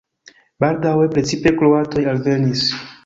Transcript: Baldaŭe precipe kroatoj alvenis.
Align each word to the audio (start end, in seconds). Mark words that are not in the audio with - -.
Baldaŭe 0.63 1.03
precipe 1.17 1.53
kroatoj 1.59 2.07
alvenis. 2.15 2.65